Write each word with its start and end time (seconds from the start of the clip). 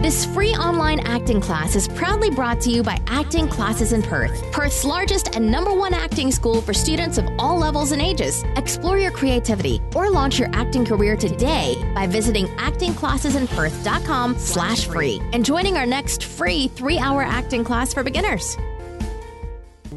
This 0.00 0.24
free 0.26 0.52
online 0.52 1.00
acting 1.00 1.40
class 1.40 1.74
is 1.74 1.88
proudly 1.88 2.30
brought 2.30 2.60
to 2.60 2.70
you 2.70 2.84
by 2.84 2.98
Acting 3.08 3.48
Classes 3.48 3.92
in 3.92 4.00
Perth, 4.00 4.52
Perth's 4.52 4.84
largest 4.84 5.34
and 5.34 5.50
number 5.50 5.74
one 5.74 5.92
acting 5.92 6.30
school 6.30 6.60
for 6.60 6.72
students 6.72 7.18
of 7.18 7.28
all 7.36 7.58
levels 7.58 7.90
and 7.90 8.00
ages. 8.00 8.44
Explore 8.54 9.00
your 9.00 9.10
creativity 9.10 9.82
or 9.96 10.08
launch 10.08 10.38
your 10.38 10.50
acting 10.52 10.84
career 10.84 11.16
today 11.16 11.74
by 11.96 12.06
visiting 12.06 12.46
actingclassesinperth.com 12.58 14.38
slash 14.38 14.86
free 14.86 15.20
and 15.32 15.44
joining 15.44 15.76
our 15.76 15.86
next 15.86 16.22
free 16.22 16.68
three-hour 16.68 17.22
acting 17.22 17.64
class 17.64 17.92
for 17.92 18.04
beginners. 18.04 18.56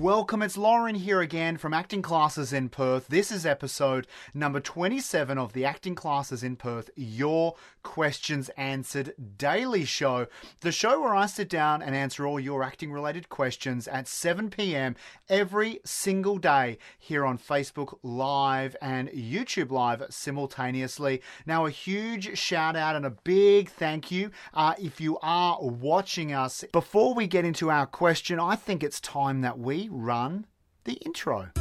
Welcome, 0.02 0.42
it's 0.42 0.58
Lauren 0.58 0.96
here 0.96 1.22
again 1.22 1.58
from 1.58 1.76
Acting 1.76 2.02
Classes 2.02 2.54
in 2.54 2.70
Perth. 2.70 3.08
This 3.08 3.30
is 3.30 3.46
episode 3.46 4.08
number 4.34 4.60
27 4.60 5.38
of 5.38 5.54
the 5.54 5.64
Acting 5.66 5.94
Classes 5.94 6.42
in 6.42 6.56
Perth 6.56 6.90
Your 6.96 7.54
Questions 7.84 8.50
Answered 8.58 9.14
Daily 9.38 9.86
Show. 9.86 10.28
The 10.62 10.72
show 10.72 11.02
where 11.02 11.16
I 11.16 11.26
sit 11.26 11.50
down 11.50 11.82
and 11.82 11.96
answer 11.96 12.26
all 12.26 12.40
your 12.40 12.64
acting 12.64 12.92
related 12.92 13.30
questions 13.30 13.88
at 13.88 14.08
7 14.08 14.50
pm 14.50 14.96
every 15.30 15.80
single 15.86 16.38
day 16.38 16.78
here 17.00 17.26
on 17.26 17.38
Facebook 17.38 17.98
Live 18.04 18.76
and 18.82 19.10
YouTube 19.10 19.72
Live 19.72 20.04
simultaneously. 20.10 21.22
Now, 21.46 21.66
a 21.66 21.72
huge 21.72 22.38
shout 22.38 22.76
out 22.76 22.96
and 22.96 23.06
a 23.06 23.12
big 23.12 23.70
thank 23.70 24.12
you 24.12 24.32
uh, 24.54 24.76
if 24.78 25.02
you 25.02 25.18
are 25.22 25.58
watching 25.62 26.34
us. 26.34 26.64
Before 26.72 27.14
we 27.14 27.28
get 27.28 27.46
into 27.46 27.72
our 27.72 27.86
question, 27.86 28.40
I 28.40 28.56
think 28.56 28.84
it's 28.84 29.00
time 29.00 29.42
that 29.42 29.60
we 29.60 29.90
run 29.92 30.46
the 30.84 30.94
intro. 30.94 31.52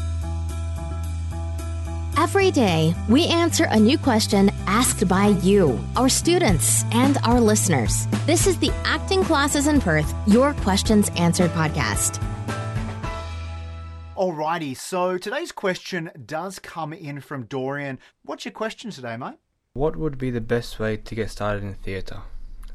Every 2.20 2.50
day, 2.50 2.94
we 3.08 3.24
answer 3.28 3.64
a 3.64 3.80
new 3.80 3.96
question 3.96 4.50
asked 4.66 5.08
by 5.08 5.28
you, 5.40 5.80
our 5.96 6.10
students, 6.10 6.84
and 6.92 7.16
our 7.24 7.40
listeners. 7.40 8.06
This 8.26 8.46
is 8.46 8.58
the 8.58 8.70
Acting 8.84 9.24
Classes 9.24 9.66
in 9.66 9.80
Perth 9.80 10.12
Your 10.26 10.52
Questions 10.52 11.08
Answered 11.16 11.50
podcast. 11.52 12.22
Alrighty, 14.18 14.76
so 14.76 15.16
today's 15.16 15.50
question 15.50 16.10
does 16.26 16.58
come 16.58 16.92
in 16.92 17.22
from 17.22 17.44
Dorian. 17.44 17.98
What's 18.22 18.44
your 18.44 18.52
question 18.52 18.90
today, 18.90 19.16
mate? 19.16 19.38
What 19.72 19.96
would 19.96 20.18
be 20.18 20.30
the 20.30 20.42
best 20.42 20.78
way 20.78 20.98
to 20.98 21.14
get 21.14 21.30
started 21.30 21.62
in 21.62 21.72
theatre? 21.72 22.20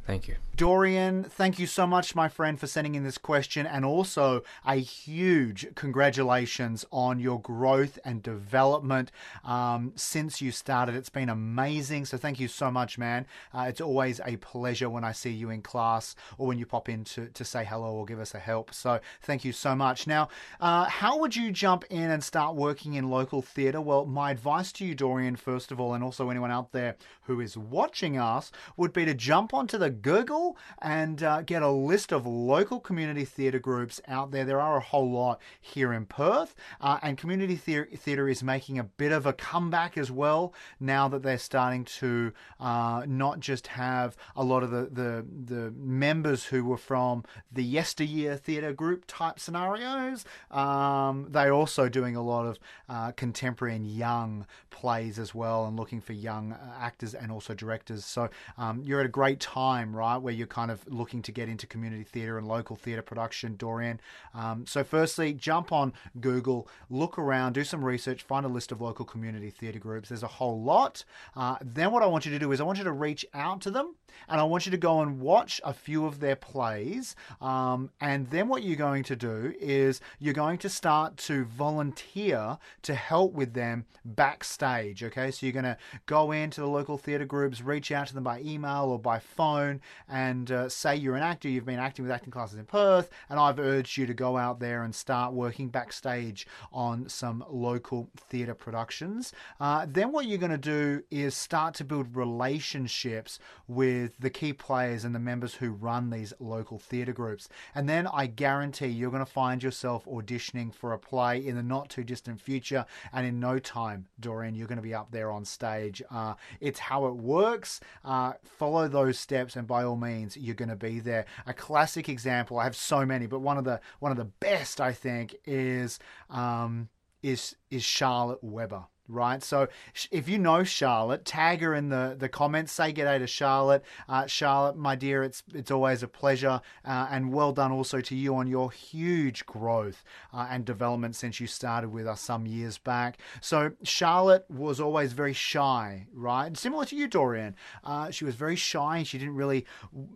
Thank 0.05 0.27
you. 0.27 0.35
Dorian, 0.55 1.23
thank 1.23 1.59
you 1.59 1.67
so 1.67 1.85
much, 1.85 2.15
my 2.15 2.29
friend, 2.29 2.57
for 2.57 2.67
sending 2.67 2.95
in 2.95 3.03
this 3.03 3.17
question, 3.17 3.65
and 3.65 3.83
also 3.83 4.43
a 4.65 4.75
huge 4.75 5.67
congratulations 5.75 6.85
on 6.91 7.19
your 7.19 7.41
growth 7.41 7.99
and 8.05 8.23
development 8.23 9.11
um, 9.43 9.91
since 9.95 10.41
you 10.41 10.51
started. 10.51 10.95
It's 10.95 11.09
been 11.09 11.27
amazing. 11.27 12.05
So, 12.05 12.17
thank 12.17 12.39
you 12.39 12.47
so 12.47 12.71
much, 12.71 12.97
man. 12.97 13.25
Uh, 13.53 13.65
it's 13.67 13.81
always 13.81 14.21
a 14.23 14.37
pleasure 14.37 14.89
when 14.89 15.03
I 15.03 15.11
see 15.11 15.31
you 15.31 15.49
in 15.49 15.61
class 15.61 16.15
or 16.37 16.47
when 16.47 16.59
you 16.59 16.65
pop 16.65 16.87
in 16.87 17.03
to, 17.05 17.27
to 17.27 17.43
say 17.43 17.65
hello 17.65 17.93
or 17.93 18.05
give 18.05 18.19
us 18.19 18.33
a 18.33 18.39
help. 18.39 18.73
So, 18.73 18.99
thank 19.23 19.43
you 19.43 19.51
so 19.51 19.75
much. 19.75 20.07
Now, 20.07 20.29
uh, 20.61 20.85
how 20.85 21.17
would 21.17 21.35
you 21.35 21.51
jump 21.51 21.83
in 21.89 22.11
and 22.11 22.23
start 22.23 22.55
working 22.55 22.93
in 22.93 23.09
local 23.09 23.41
theatre? 23.41 23.81
Well, 23.81 24.05
my 24.05 24.31
advice 24.31 24.71
to 24.73 24.85
you, 24.85 24.95
Dorian, 24.95 25.35
first 25.35 25.71
of 25.71 25.81
all, 25.81 25.95
and 25.95 26.03
also 26.03 26.29
anyone 26.29 26.51
out 26.51 26.71
there 26.71 26.95
who 27.23 27.41
is 27.41 27.57
watching 27.57 28.17
us, 28.17 28.51
would 28.77 28.93
be 28.93 29.03
to 29.03 29.13
jump 29.13 29.53
onto 29.53 29.77
the 29.77 29.89
Google 30.01 30.57
and 30.81 31.21
uh, 31.23 31.41
get 31.41 31.61
a 31.61 31.69
list 31.69 32.11
of 32.11 32.25
local 32.25 32.79
community 32.79 33.25
theatre 33.25 33.59
groups 33.59 34.01
out 34.07 34.31
there. 34.31 34.45
There 34.45 34.61
are 34.61 34.77
a 34.77 34.81
whole 34.81 35.09
lot 35.11 35.41
here 35.61 35.93
in 35.93 36.05
Perth, 36.05 36.55
uh, 36.81 36.99
and 37.01 37.17
community 37.17 37.55
theatre 37.55 38.27
is 38.27 38.43
making 38.43 38.79
a 38.79 38.83
bit 38.83 39.11
of 39.11 39.25
a 39.25 39.33
comeback 39.33 39.97
as 39.97 40.11
well 40.11 40.53
now 40.79 41.07
that 41.07 41.23
they're 41.23 41.37
starting 41.37 41.85
to 41.85 42.33
uh, 42.59 43.03
not 43.07 43.39
just 43.39 43.67
have 43.67 44.15
a 44.35 44.43
lot 44.43 44.63
of 44.63 44.71
the, 44.71 44.89
the, 44.91 45.25
the 45.45 45.71
members 45.77 46.45
who 46.45 46.63
were 46.63 46.77
from 46.77 47.23
the 47.51 47.63
yesteryear 47.63 48.35
theatre 48.35 48.73
group 48.73 49.03
type 49.07 49.39
scenarios. 49.39 50.25
Um, 50.51 51.27
they're 51.29 51.53
also 51.53 51.89
doing 51.89 52.15
a 52.15 52.21
lot 52.21 52.45
of 52.45 52.59
uh, 52.89 53.11
contemporary 53.11 53.75
and 53.75 53.87
young 53.87 54.45
plays 54.69 55.17
as 55.19 55.33
well, 55.33 55.65
and 55.65 55.77
looking 55.77 56.01
for 56.01 56.13
young 56.13 56.51
uh, 56.51 56.73
actors 56.79 57.13
and 57.13 57.31
also 57.31 57.53
directors. 57.53 58.05
So 58.05 58.29
um, 58.57 58.81
you're 58.83 58.99
at 58.99 59.05
a 59.05 59.09
great 59.09 59.39
time, 59.39 59.84
right, 59.93 60.17
where 60.17 60.33
you're 60.33 60.47
kind 60.47 60.71
of 60.71 60.87
looking 60.87 61.21
to 61.23 61.31
get 61.31 61.49
into 61.49 61.67
community 61.67 62.03
theatre 62.03 62.37
and 62.37 62.47
local 62.47 62.75
theatre 62.75 63.01
production, 63.01 63.55
Dorian. 63.57 63.99
Um, 64.33 64.65
so, 64.65 64.83
firstly, 64.83 65.33
jump 65.33 65.71
on 65.71 65.93
Google, 66.19 66.67
look 66.89 67.17
around, 67.17 67.53
do 67.53 67.63
some 67.63 67.83
research, 67.83 68.23
find 68.23 68.45
a 68.45 68.49
list 68.49 68.71
of 68.71 68.81
local 68.81 69.05
community 69.05 69.49
theatre 69.49 69.79
groups. 69.79 70.09
There's 70.09 70.23
a 70.23 70.27
whole 70.27 70.61
lot. 70.61 71.03
Uh, 71.35 71.57
then, 71.61 71.91
what 71.91 72.03
I 72.03 72.07
want 72.07 72.25
you 72.25 72.31
to 72.31 72.39
do 72.39 72.51
is 72.51 72.61
I 72.61 72.63
want 72.63 72.77
you 72.77 72.83
to 72.85 72.91
reach 72.91 73.25
out 73.33 73.61
to 73.61 73.71
them 73.71 73.95
and 74.29 74.39
I 74.39 74.43
want 74.43 74.65
you 74.65 74.71
to 74.71 74.77
go 74.77 75.01
and 75.01 75.19
watch 75.19 75.59
a 75.63 75.73
few 75.73 76.05
of 76.05 76.19
their 76.19 76.35
plays. 76.35 77.15
Um, 77.41 77.91
and 77.99 78.29
then, 78.29 78.47
what 78.47 78.63
you're 78.63 78.75
going 78.75 79.03
to 79.03 79.15
do 79.15 79.53
is 79.59 80.01
you're 80.19 80.33
going 80.33 80.57
to 80.59 80.69
start 80.69 81.17
to 81.17 81.45
volunteer 81.45 82.57
to 82.83 82.95
help 82.95 83.33
with 83.33 83.53
them 83.53 83.85
backstage. 84.03 85.03
Okay, 85.03 85.31
so 85.31 85.45
you're 85.45 85.53
going 85.53 85.65
to 85.65 85.77
go 86.05 86.31
into 86.31 86.61
the 86.61 86.67
local 86.67 86.97
theatre 86.97 87.25
groups, 87.25 87.61
reach 87.61 87.91
out 87.91 88.07
to 88.07 88.13
them 88.13 88.23
by 88.23 88.39
email 88.41 88.85
or 88.85 88.99
by 88.99 89.19
phone, 89.19 89.74
and 90.09 90.51
uh, 90.51 90.69
say 90.69 90.95
you're 90.95 91.15
an 91.15 91.23
actor, 91.23 91.49
you've 91.49 91.65
been 91.65 91.79
acting 91.79 92.03
with 92.03 92.11
acting 92.11 92.31
classes 92.31 92.57
in 92.57 92.65
Perth, 92.65 93.09
and 93.29 93.39
I've 93.39 93.59
urged 93.59 93.97
you 93.97 94.05
to 94.05 94.13
go 94.13 94.37
out 94.37 94.59
there 94.59 94.83
and 94.83 94.93
start 94.93 95.33
working 95.33 95.69
backstage 95.69 96.47
on 96.71 97.09
some 97.09 97.43
local 97.49 98.09
theatre 98.17 98.55
productions. 98.55 99.33
Uh, 99.59 99.85
then 99.89 100.11
what 100.11 100.25
you're 100.25 100.37
going 100.37 100.51
to 100.51 100.57
do 100.57 101.03
is 101.11 101.35
start 101.35 101.73
to 101.75 101.83
build 101.83 102.15
relationships 102.15 103.39
with 103.67 104.17
the 104.19 104.29
key 104.29 104.53
players 104.53 105.03
and 105.05 105.13
the 105.13 105.19
members 105.19 105.55
who 105.55 105.71
run 105.71 106.09
these 106.09 106.33
local 106.39 106.79
theatre 106.79 107.13
groups. 107.13 107.47
And 107.73 107.87
then 107.87 108.07
I 108.07 108.27
guarantee 108.27 108.87
you're 108.87 109.11
going 109.11 109.25
to 109.25 109.31
find 109.31 109.61
yourself 109.63 110.05
auditioning 110.05 110.73
for 110.73 110.93
a 110.93 110.99
play 110.99 111.45
in 111.45 111.55
the 111.55 111.63
not 111.63 111.89
too 111.89 112.03
distant 112.03 112.39
future, 112.39 112.85
and 113.13 113.25
in 113.25 113.39
no 113.39 113.59
time, 113.59 114.07
Dorian, 114.19 114.55
you're 114.55 114.67
going 114.67 114.77
to 114.77 114.81
be 114.81 114.93
up 114.93 115.11
there 115.11 115.31
on 115.31 115.45
stage. 115.45 116.01
Uh, 116.11 116.35
it's 116.59 116.79
how 116.79 117.07
it 117.07 117.15
works. 117.15 117.79
Uh, 118.03 118.33
follow 118.43 118.87
those 118.87 119.19
steps, 119.19 119.55
and 119.55 119.64
by 119.65 119.83
all 119.83 119.95
means, 119.95 120.37
you're 120.37 120.55
going 120.55 120.69
to 120.69 120.75
be 120.75 120.99
there. 120.99 121.25
A 121.45 121.53
classic 121.53 122.09
example. 122.09 122.59
I 122.59 122.63
have 122.63 122.75
so 122.75 123.05
many, 123.05 123.27
but 123.27 123.39
one 123.39 123.57
of 123.57 123.63
the 123.63 123.79
one 123.99 124.11
of 124.11 124.17
the 124.17 124.25
best 124.25 124.79
I 124.79 124.93
think 124.93 125.35
is 125.45 125.99
um, 126.29 126.89
is 127.21 127.55
is 127.69 127.83
Charlotte 127.83 128.43
Weber 128.43 128.85
right? 129.07 129.43
So 129.43 129.67
if 130.11 130.27
you 130.27 130.37
know 130.37 130.63
Charlotte, 130.63 131.25
tag 131.25 131.61
her 131.61 131.73
in 131.73 131.89
the, 131.89 132.15
the 132.17 132.29
comments. 132.29 132.71
Say 132.71 132.91
good 132.91 133.05
day 133.05 133.19
to 133.19 133.27
Charlotte. 133.27 133.83
Uh, 134.09 134.25
Charlotte, 134.25 134.75
my 134.75 134.95
dear, 134.95 135.23
it's 135.23 135.43
it's 135.53 135.71
always 135.71 136.03
a 136.03 136.07
pleasure, 136.07 136.61
uh, 136.85 137.07
and 137.11 137.31
well 137.31 137.51
done 137.51 137.71
also 137.71 138.01
to 138.01 138.15
you 138.15 138.35
on 138.35 138.47
your 138.47 138.71
huge 138.71 139.45
growth 139.45 140.03
uh, 140.33 140.47
and 140.49 140.65
development 140.65 141.15
since 141.15 141.39
you 141.39 141.47
started 141.47 141.89
with 141.89 142.07
us 142.07 142.21
some 142.21 142.45
years 142.45 142.77
back. 142.77 143.17
So 143.41 143.71
Charlotte 143.83 144.45
was 144.49 144.79
always 144.79 145.13
very 145.13 145.33
shy, 145.33 146.07
right? 146.13 146.55
Similar 146.57 146.85
to 146.85 146.95
you, 146.95 147.07
Dorian. 147.07 147.55
Uh, 147.83 148.11
she 148.11 148.25
was 148.25 148.35
very 148.35 148.55
shy. 148.55 149.03
She 149.03 149.17
didn't 149.17 149.35
really 149.35 149.65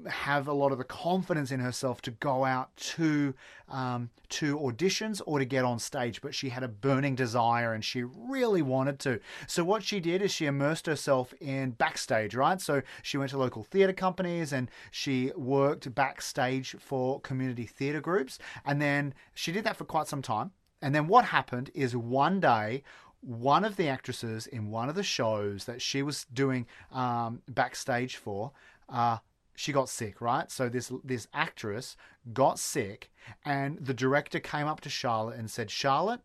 have 0.08 0.48
a 0.48 0.54
lot 0.54 0.72
of 0.72 0.78
the 0.78 0.84
confidence 0.84 1.52
in 1.52 1.60
herself 1.60 2.02
to 2.02 2.12
go 2.12 2.46
out 2.46 2.76
to 2.78 3.34
um, 3.70 4.10
to 4.30 4.58
auditions 4.58 5.22
or 5.26 5.40
to 5.40 5.46
get 5.46 5.64
on 5.64 5.80
stage, 5.80 6.22
but 6.22 6.34
she 6.34 6.50
had 6.50 6.64
a 6.64 6.68
burning 6.68 7.16
desire 7.16 7.74
and 7.74 7.84
she 7.84 8.04
really 8.04 8.62
wanted 8.62 8.79
to. 8.88 9.20
So 9.48 9.64
what 9.64 9.84
she 9.84 10.00
did 10.00 10.22
is 10.22 10.32
she 10.32 10.46
immersed 10.46 10.86
herself 10.86 11.34
in 11.40 11.72
backstage, 11.72 12.36
right? 12.36 12.60
So 12.60 12.82
she 13.02 13.18
went 13.18 13.32
to 13.32 13.38
local 13.38 13.64
theatre 13.64 13.94
companies 13.94 14.54
and 14.54 14.70
she 14.92 15.32
worked 15.36 15.94
backstage 15.94 16.76
for 16.80 17.20
community 17.22 17.66
theatre 17.66 18.02
groups, 18.02 18.40
and 18.66 18.82
then 18.82 19.14
she 19.34 19.52
did 19.52 19.64
that 19.66 19.78
for 19.78 19.86
quite 19.86 20.08
some 20.08 20.22
time. 20.22 20.52
And 20.82 20.96
then 20.96 21.08
what 21.08 21.26
happened 21.26 21.72
is 21.74 21.96
one 21.96 22.40
day 22.40 22.84
one 23.22 23.66
of 23.66 23.76
the 23.76 23.90
actresses 23.90 24.48
in 24.48 24.72
one 24.72 24.88
of 24.88 24.96
the 24.96 25.04
shows 25.04 25.66
that 25.66 25.82
she 25.82 26.02
was 26.02 26.26
doing 26.34 26.66
um, 26.94 27.42
backstage 27.50 28.16
for 28.16 28.54
uh, 28.88 29.18
she 29.60 29.74
got 29.74 29.90
sick, 29.90 30.22
right? 30.22 30.50
So 30.50 30.70
this 30.70 30.90
this 31.04 31.28
actress 31.34 31.98
got 32.32 32.60
sick, 32.60 33.12
and 33.44 33.78
the 33.78 33.94
director 33.94 34.40
came 34.40 34.68
up 34.68 34.80
to 34.82 34.90
Charlotte 34.90 35.38
and 35.38 35.52
said, 35.52 35.70
"Charlotte, 35.70 36.22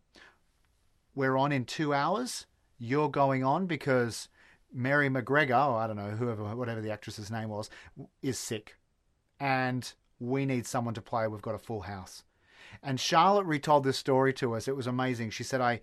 we're 1.13 1.35
on 1.35 1.51
in 1.51 1.65
two 1.65 1.93
hours. 1.93 2.47
You're 2.77 3.09
going 3.09 3.43
on 3.43 3.67
because 3.67 4.29
Mary 4.73 5.09
McGregor, 5.09 5.69
or 5.69 5.79
I 5.79 5.87
don't 5.87 5.95
know 5.95 6.11
whoever, 6.11 6.43
whatever 6.55 6.81
the 6.81 6.91
actress's 6.91 7.31
name 7.31 7.49
was, 7.49 7.69
is 8.21 8.37
sick, 8.37 8.75
and 9.39 9.91
we 10.19 10.45
need 10.45 10.65
someone 10.65 10.93
to 10.93 11.01
play. 11.01 11.27
We've 11.27 11.41
got 11.41 11.55
a 11.55 11.59
full 11.59 11.81
house." 11.81 12.23
And 12.83 12.99
Charlotte 12.99 13.45
retold 13.45 13.83
this 13.83 13.97
story 13.97 14.33
to 14.33 14.55
us. 14.55 14.67
It 14.67 14.75
was 14.75 14.87
amazing. 14.87 15.31
She 15.31 15.43
said, 15.43 15.61
"I." 15.61 15.81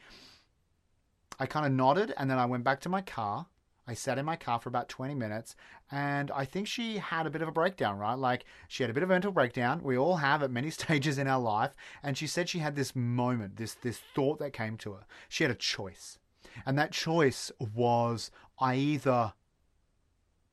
I 1.41 1.47
kind 1.47 1.67
of 1.67 1.73
nodded 1.73 2.12
and 2.19 2.31
then 2.31 2.39
I 2.39 2.44
went 2.44 2.62
back 2.62 2.81
to 2.83 2.89
my 2.89 3.00
car 3.00 3.47
I 3.87 3.94
sat 3.94 4.19
in 4.19 4.25
my 4.25 4.37
car 4.37 4.61
for 4.61 4.69
about 4.69 4.89
20 4.89 5.15
minutes 5.15 5.56
and 5.91 6.31
I 6.31 6.44
think 6.44 6.69
she 6.69 6.99
had 6.99 7.27
a 7.27 7.31
bit 7.31 7.43
of 7.43 7.49
a 7.49 7.53
breakdown, 7.53 7.99
right? 7.99 8.15
Like 8.15 8.44
she 8.69 8.83
had 8.83 8.91
a 8.91 8.93
bit 8.94 9.03
of 9.03 9.11
a 9.11 9.12
mental 9.12 9.33
breakdown. 9.33 9.83
We 9.83 9.99
all 9.99 10.17
have 10.17 10.43
at 10.43 10.50
many 10.50 10.71
stages 10.71 11.19
in 11.19 11.27
our 11.27 11.41
life. 11.41 11.73
And 12.03 12.17
she 12.17 12.27
said 12.27 12.49
she 12.49 12.61
had 12.61 12.77
this 12.77 12.94
moment, 12.94 13.56
this, 13.56 13.75
this 13.75 14.00
thought 14.15 14.39
that 14.39 14.53
came 14.53 14.77
to 14.79 14.93
her. 14.93 15.06
She 15.29 15.44
had 15.44 15.50
a 15.50 15.56
choice. 15.56 16.19
And 16.66 16.78
that 16.78 16.93
choice 16.93 17.50
was 17.58 18.31
I 18.58 18.76
either 18.76 19.32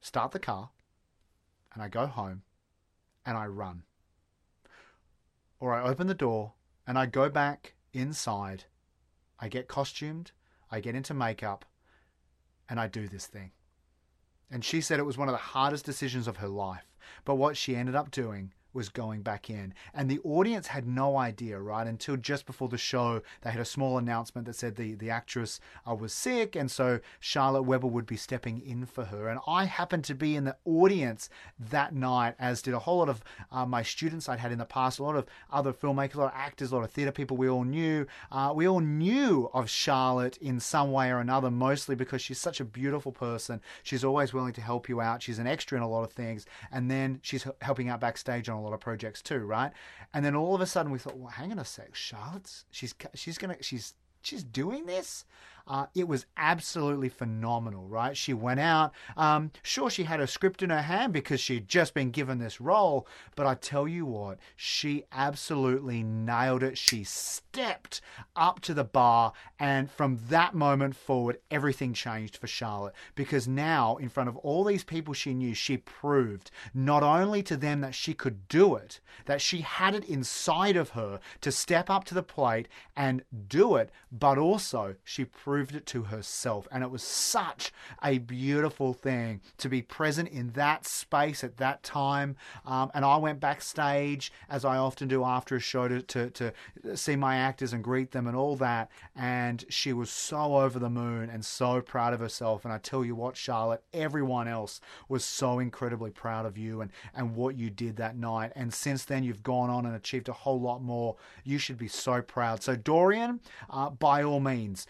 start 0.02 0.32
the 0.32 0.40
car 0.40 0.70
and 1.74 1.84
I 1.84 1.90
go 1.90 2.08
home 2.08 2.44
and 3.26 3.38
I 3.38 3.48
run. 3.48 3.84
Or 5.60 5.74
I 5.74 5.88
open 5.88 6.08
the 6.08 6.14
door 6.14 6.54
and 6.88 6.98
I 6.98 7.06
go 7.06 7.30
back 7.30 7.76
inside. 7.94 8.66
I 9.40 9.48
get 9.48 9.68
costumed, 9.68 10.32
I 10.72 10.80
get 10.80 10.96
into 10.96 11.14
makeup, 11.14 11.66
and 12.68 12.80
I 12.80 12.88
do 12.88 13.08
this 13.08 13.26
thing. 13.26 13.52
And 14.52 14.66
she 14.66 14.82
said 14.82 15.00
it 15.00 15.06
was 15.06 15.18
one 15.18 15.28
of 15.28 15.34
the 15.34 15.38
hardest 15.38 15.86
decisions 15.86 16.28
of 16.28 16.38
her 16.38 16.48
life. 16.48 16.86
But 17.26 17.36
what 17.36 17.58
she 17.58 17.76
ended 17.76 17.96
up 17.96 18.12
doing 18.12 18.54
was 18.74 18.90
going 18.90 19.22
back 19.22 19.50
in. 19.50 19.74
And 19.94 20.10
the 20.10 20.20
audience 20.24 20.68
had 20.68 20.88
no 20.88 21.18
idea, 21.18 21.60
right? 21.60 21.88
Until 21.88 22.18
just 22.18 22.46
before 22.46 22.70
the 22.70 22.78
show, 22.78 23.22
they 23.42 23.52
had 23.52 23.62
a 23.62 23.66
small 23.66 23.98
announcement 23.98 24.46
that 24.48 24.56
said 24.56 24.76
the, 24.76 24.96
the 24.96 25.10
actress 25.10 25.60
uh, 25.90 25.96
was 25.96 26.14
sick, 26.14 26.56
and 26.56 26.70
so 26.70 27.00
Charlotte 27.20 27.64
Weber 27.64 27.88
would 27.88 28.06
be 28.06 28.18
stepping 28.18 28.62
in 28.62 28.86
for 28.86 29.06
her. 29.06 29.28
And 29.28 29.40
I 29.48 29.66
happened 29.66 30.04
to 30.06 30.16
be 30.16 30.36
in 30.36 30.44
the 30.44 30.58
audience 30.66 31.30
that 31.60 31.94
night, 31.94 32.36
as 32.40 32.62
did 32.62 32.74
a 32.74 32.80
whole 32.80 33.00
lot 33.00 33.10
of 33.10 33.24
uh, 33.52 33.66
my 33.66 33.84
students 33.84 34.30
I'd 34.30 34.40
had 34.40 34.52
in 34.52 34.60
the 34.60 34.66
past, 34.66 35.00
a 35.00 35.04
lot 35.04 35.16
of 35.16 35.26
other 35.52 35.74
filmmakers, 35.74 36.16
a 36.16 36.20
lot 36.20 36.34
of 36.34 36.40
actors, 36.40 36.72
a 36.72 36.76
lot 36.76 36.84
of 36.84 36.92
theatre 36.92 37.12
people 37.12 37.38
we 37.38 37.50
all 37.50 37.64
knew. 37.64 38.06
Uh, 38.32 38.54
we 38.56 38.68
all 38.68 38.80
knew 38.80 39.50
of 39.54 39.70
Charlotte 39.70 40.38
in 40.38 40.60
some 40.60 40.92
way 40.92 41.10
or 41.10 41.20
another, 41.20 41.50
mostly 41.50 41.96
because 41.96 42.22
she's 42.22 42.40
such 42.40 42.60
a 42.60 42.66
beautiful 42.66 43.12
person. 43.12 43.62
She's 43.84 44.04
always 44.04 44.34
willing 44.34 44.54
to 44.54 44.62
help 44.62 44.88
you 44.90 45.02
out. 45.02 45.22
She's 45.22 45.40
an 45.40 45.48
extra 45.48 45.78
in 45.78 45.84
a 45.84 45.90
lot 45.90 46.04
of 46.04 46.12
things. 46.12 46.46
And 46.72 46.90
then 46.90 47.20
she's 47.24 47.48
helping 47.62 47.90
out 47.90 48.00
backstage 48.00 48.50
on 48.50 48.59
a 48.60 48.62
lot 48.62 48.74
of 48.74 48.80
projects 48.80 49.22
too, 49.22 49.40
right? 49.40 49.72
And 50.14 50.24
then 50.24 50.36
all 50.36 50.56
of 50.56 50.62
a 50.62 50.66
sudden 50.66 50.92
we 50.92 51.00
thought, 51.00 51.18
well, 51.18 51.30
hang 51.30 51.52
on 51.52 51.60
a 51.60 51.66
sec, 51.66 51.96
Charlotte's 51.96 52.66
she's 52.72 52.94
she's 53.14 53.38
gonna 53.38 53.58
she's 53.62 53.94
she's 54.22 54.44
doing 54.44 54.86
this. 54.86 55.26
Uh, 55.70 55.86
it 55.94 56.08
was 56.08 56.26
absolutely 56.36 57.10
phenomenal, 57.10 57.88
right? 57.88 58.18
She 58.18 58.34
went 58.34 58.60
out. 58.60 58.92
Um, 59.16 59.52
sure, 59.62 59.92
she 59.92 60.04
had 60.04 60.20
a 60.20 60.26
script 60.26 60.64
in 60.64 60.72
her 60.72 60.82
hand 60.82 61.14
because 61.14 61.40
she'd 61.40 61.68
just 61.68 61.94
been 61.94 62.10
given 62.10 62.40
this 62.40 62.60
role, 62.60 63.08
but 63.36 63.46
I 63.46 63.54
tell 63.54 63.88
you 63.88 64.04
what, 64.04 64.40
she 64.56 65.04
absolutely 65.12 66.02
nailed 66.02 66.64
it. 66.64 66.76
She 66.76 67.04
stepped 67.04 68.02
up 68.36 68.62
to 68.62 68.74
the 68.74 68.84
bar, 68.84 69.34
and 69.60 69.92
from 69.92 70.18
that 70.30 70.56
moment 70.56 70.96
forward, 70.96 71.38
everything 71.52 71.94
changed 71.94 72.38
for 72.38 72.48
Charlotte 72.48 72.96
because 73.14 73.48
now, 73.48 73.98
in 73.98 74.10
front 74.10 74.28
of 74.28 74.38
all 74.38 74.64
these 74.64 74.84
people 74.84 75.14
she 75.14 75.36
knew, 75.36 75.54
she 75.54 75.78
proved 75.78 76.50
not 76.74 77.04
only 77.04 77.44
to 77.44 77.56
them 77.56 77.82
that 77.82 77.94
she 77.94 78.16
could 78.16 78.48
do 78.48 78.76
it, 78.76 79.00
that 79.26 79.40
she 79.40 79.62
had 79.62 79.94
it 79.94 80.06
inside 80.06 80.76
of 80.76 80.90
her 80.90 81.20
to 81.42 81.52
step 81.52 81.92
up 81.92 82.06
to 82.06 82.16
the 82.16 82.24
plate 82.24 82.68
and 82.96 83.24
do 83.48 83.76
it, 83.76 83.92
but 84.12 84.40
also 84.40 84.96
she 85.04 85.24
proved 85.26 85.59
proved 85.60 85.76
it 85.76 85.86
to 85.86 86.04
herself. 86.04 86.70
And 86.72 86.86
it 86.86 86.90
was 86.90 87.04
such 87.04 87.74
a 88.02 88.20
beautiful 88.20 88.94
thing 88.94 89.42
to 89.58 89.68
be 89.68 89.82
present 89.82 90.30
in 90.30 90.52
that 90.52 90.88
space 90.88 91.44
at 91.44 91.58
that 91.58 91.84
time. 91.84 92.38
Um, 92.66 92.90
and 92.94 93.04
I 93.04 93.18
went 93.18 93.42
backstage, 93.42 94.32
as 94.50 94.64
I 94.64 94.78
often 94.78 95.10
do 95.10 95.26
after 95.26 95.58
a 95.58 95.60
show, 95.60 95.90
to, 95.90 96.02
to, 96.02 96.30
to 96.30 96.54
see 96.96 97.18
my 97.18 97.36
actors 97.36 97.74
and 97.74 97.84
greet 97.84 98.12
them 98.12 98.26
and 98.26 98.38
all 98.38 98.56
that. 98.56 98.90
And 99.18 99.66
she 99.68 99.92
was 99.92 100.10
so 100.10 100.56
over 100.56 100.80
the 100.80 100.90
moon 100.90 101.30
and 101.30 101.44
so 101.44 101.82
proud 101.82 102.14
of 102.14 102.22
herself. 102.22 102.64
And 102.64 102.74
I 102.74 102.78
tell 102.78 103.04
you 103.04 103.16
what, 103.16 103.36
Charlotte, 103.36 103.84
everyone 103.92 104.48
else 104.48 104.80
was 105.10 105.26
so 105.26 105.60
incredibly 105.60 106.12
proud 106.12 106.46
of 106.46 106.58
you 106.58 106.80
and, 106.80 106.90
and 107.14 107.36
what 107.36 107.58
you 107.58 107.70
did 107.70 107.98
that 107.98 108.16
night. 108.16 108.54
And 108.56 108.74
since 108.74 109.04
then, 109.04 109.26
you've 109.26 109.44
gone 109.44 109.70
on 109.70 109.86
and 109.86 109.94
achieved 109.94 110.30
a 110.30 110.34
whole 110.34 110.62
lot 110.62 110.82
more. 110.82 111.18
You 111.44 111.58
should 111.58 111.78
be 111.78 111.90
so 111.90 112.22
proud. 112.22 112.64
So, 112.64 112.78
Dorian, 112.78 113.42
uh, 113.70 113.90
by 113.90 114.24
all 114.24 114.40
means, 114.40 114.88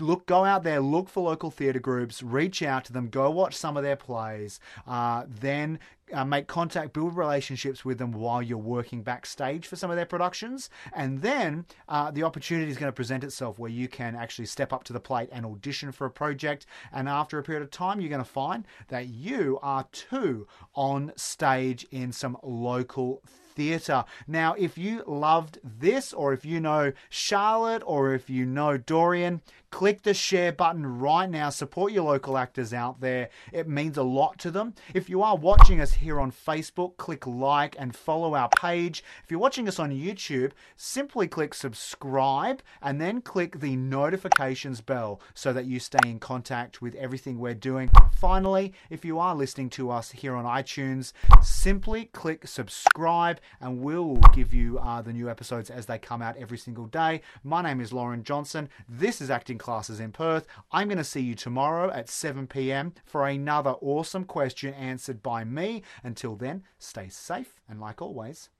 look 0.00 0.26
go 0.26 0.44
out 0.44 0.62
there 0.62 0.80
look 0.80 1.08
for 1.08 1.22
local 1.24 1.50
theatre 1.50 1.80
groups 1.80 2.22
reach 2.22 2.62
out 2.62 2.84
to 2.84 2.92
them 2.92 3.08
go 3.08 3.30
watch 3.30 3.54
some 3.54 3.76
of 3.76 3.82
their 3.82 3.96
plays 3.96 4.58
uh, 4.86 5.24
then 5.28 5.78
uh, 6.12 6.24
make 6.24 6.46
contact 6.46 6.92
build 6.92 7.16
relationships 7.16 7.84
with 7.84 7.98
them 7.98 8.12
while 8.12 8.42
you're 8.42 8.58
working 8.58 9.02
backstage 9.02 9.66
for 9.66 9.76
some 9.76 9.90
of 9.90 9.96
their 9.96 10.06
productions 10.06 10.70
and 10.92 11.22
then 11.22 11.64
uh, 11.88 12.10
the 12.10 12.22
opportunity 12.22 12.70
is 12.70 12.76
going 12.76 12.88
to 12.88 12.92
present 12.92 13.24
itself 13.24 13.58
where 13.58 13.70
you 13.70 13.88
can 13.88 14.14
actually 14.14 14.46
step 14.46 14.72
up 14.72 14.84
to 14.84 14.92
the 14.92 15.00
plate 15.00 15.28
and 15.32 15.46
audition 15.46 15.92
for 15.92 16.06
a 16.06 16.10
project 16.10 16.66
and 16.92 17.08
after 17.08 17.38
a 17.38 17.42
period 17.42 17.62
of 17.62 17.70
time 17.70 18.00
you're 18.00 18.10
going 18.10 18.18
to 18.18 18.24
find 18.24 18.66
that 18.88 19.06
you 19.06 19.58
are 19.62 19.86
too 19.92 20.46
on 20.74 21.12
stage 21.16 21.86
in 21.90 22.12
some 22.12 22.36
local 22.42 23.22
theatre. 23.54 24.04
Now, 24.26 24.54
if 24.54 24.76
you 24.76 25.02
loved 25.06 25.58
this, 25.62 26.12
or 26.12 26.32
if 26.32 26.44
you 26.44 26.60
know 26.60 26.92
Charlotte, 27.08 27.82
or 27.86 28.14
if 28.14 28.28
you 28.28 28.46
know 28.46 28.76
Dorian, 28.76 29.42
click 29.74 30.02
the 30.02 30.14
share 30.14 30.52
button 30.52 30.86
right 31.00 31.28
now. 31.28 31.50
Support 31.50 31.90
your 31.90 32.04
local 32.04 32.38
actors 32.38 32.72
out 32.72 33.00
there. 33.00 33.28
It 33.52 33.66
means 33.66 33.96
a 33.96 34.04
lot 34.04 34.38
to 34.38 34.52
them. 34.52 34.72
If 34.94 35.10
you 35.10 35.20
are 35.20 35.36
watching 35.36 35.80
us 35.80 35.94
here 35.94 36.20
on 36.20 36.30
Facebook, 36.30 36.96
click 36.96 37.26
like 37.26 37.74
and 37.76 37.94
follow 37.94 38.36
our 38.36 38.48
page. 38.50 39.02
If 39.24 39.32
you're 39.32 39.40
watching 39.40 39.66
us 39.66 39.80
on 39.80 39.90
YouTube, 39.90 40.52
simply 40.76 41.26
click 41.26 41.54
subscribe 41.54 42.62
and 42.82 43.00
then 43.00 43.20
click 43.20 43.58
the 43.58 43.74
notifications 43.74 44.80
bell 44.80 45.20
so 45.34 45.52
that 45.52 45.64
you 45.64 45.80
stay 45.80 46.08
in 46.08 46.20
contact 46.20 46.80
with 46.80 46.94
everything 46.94 47.40
we're 47.40 47.52
doing. 47.52 47.90
Finally, 48.12 48.74
if 48.90 49.04
you 49.04 49.18
are 49.18 49.34
listening 49.34 49.70
to 49.70 49.90
us 49.90 50.12
here 50.12 50.36
on 50.36 50.44
iTunes, 50.44 51.12
simply 51.42 52.04
click 52.12 52.46
subscribe 52.46 53.40
and 53.60 53.80
we'll 53.80 54.18
give 54.32 54.54
you 54.54 54.78
uh, 54.78 55.02
the 55.02 55.12
new 55.12 55.28
episodes 55.28 55.68
as 55.68 55.86
they 55.86 55.98
come 55.98 56.22
out 56.22 56.36
every 56.36 56.58
single 56.58 56.86
day. 56.86 57.22
My 57.42 57.60
name 57.60 57.80
is 57.80 57.92
Lauren 57.92 58.22
Johnson. 58.22 58.68
This 58.88 59.20
is 59.20 59.30
Acting 59.30 59.58
Classes 59.64 59.98
in 59.98 60.12
Perth. 60.12 60.46
I'm 60.70 60.88
going 60.88 60.98
to 60.98 61.04
see 61.04 61.22
you 61.22 61.34
tomorrow 61.34 61.90
at 61.90 62.08
7 62.08 62.46
p.m. 62.46 62.92
for 63.04 63.26
another 63.26 63.70
awesome 63.80 64.24
question 64.24 64.74
answered 64.74 65.22
by 65.22 65.42
me. 65.42 65.82
Until 66.04 66.36
then, 66.36 66.62
stay 66.78 67.08
safe 67.08 67.60
and, 67.68 67.80
like 67.80 68.00
always, 68.02 68.50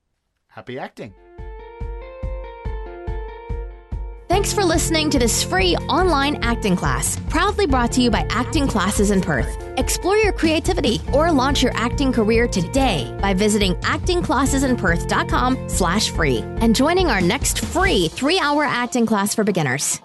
happy 0.49 0.79
acting. 0.79 1.15
Thanks 4.29 4.53
for 4.53 4.65
listening 4.65 5.11
to 5.11 5.19
this 5.19 5.45
free 5.45 5.77
online 5.77 6.43
acting 6.43 6.75
class, 6.77 7.19
proudly 7.29 7.67
brought 7.67 7.93
to 7.93 8.03
you 8.03 8.11
by 8.11 8.27
Acting 8.31 8.67
Classes 8.67 9.11
in 9.11 9.21
Perth. 9.21 9.56
Explore 9.77 10.17
your 10.17 10.33
creativity 10.33 11.01
or 11.12 11.31
launch 11.31 11.62
your 11.62 11.73
acting 11.77 12.12
career 12.12 12.49
today 12.49 13.17
by 13.21 13.33
visiting 13.35 13.75
actingclassesinperth.com 13.77 15.69
slash 15.69 16.11
free 16.11 16.39
and 16.39 16.75
joining 16.75 17.09
our 17.09 17.21
next 17.21 17.61
free 17.61 18.09
three-hour 18.09 18.65
acting 18.65 19.06
class 19.06 19.35
for 19.35 19.45
beginners. 19.45 20.01